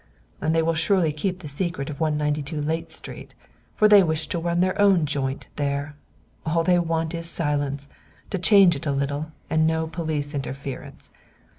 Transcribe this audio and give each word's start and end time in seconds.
"And 0.41 0.55
they 0.55 0.63
will 0.63 0.73
surely 0.73 1.11
keep 1.13 1.41
the 1.41 1.47
secret 1.47 1.87
of 1.87 1.99
192 1.99 2.59
Layte 2.59 2.89
Street, 2.91 3.35
for 3.75 3.87
they 3.87 4.01
wish 4.01 4.25
to 4.29 4.39
run 4.39 4.59
their 4.59 4.81
own 4.81 5.05
'joint' 5.05 5.45
there. 5.57 5.95
All 6.43 6.63
they 6.63 6.79
want 6.79 7.13
is 7.13 7.29
silence, 7.29 7.87
to 8.31 8.39
change 8.39 8.75
it 8.75 8.87
a 8.87 8.91
little, 8.91 9.31
and 9.47 9.67
no 9.67 9.85
police 9.85 10.33
interference. 10.33 11.11